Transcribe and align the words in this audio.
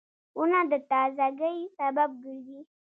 •ونه 0.37 0.59
د 0.71 0.73
تازهګۍ 0.89 1.57
سبب 1.77 2.09
ګرځي. 2.23 2.59